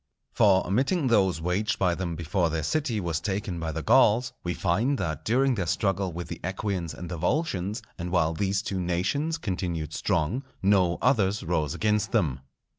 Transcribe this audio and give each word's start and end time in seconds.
For, 0.33 0.65
omitting 0.65 1.05
those 1.09 1.39
waged 1.39 1.77
by 1.77 1.93
them 1.93 2.15
before 2.15 2.49
their 2.49 2.63
city 2.63 2.99
was 2.99 3.19
taken 3.21 3.59
by 3.59 3.71
the 3.71 3.83
Gauls, 3.83 4.33
we 4.43 4.55
find 4.55 4.97
that 4.97 5.23
during 5.23 5.53
their 5.53 5.67
struggle 5.67 6.11
with 6.11 6.27
the 6.27 6.39
Equians 6.43 6.95
and 6.95 7.07
the 7.07 7.17
Volscians, 7.19 7.83
and 7.99 8.09
while 8.11 8.33
these 8.33 8.63
two 8.63 8.79
nations 8.81 9.37
continued 9.37 9.93
strong, 9.93 10.43
no 10.63 10.97
others 11.03 11.43
rose 11.43 11.75
against 11.75 12.13
them. 12.13 12.39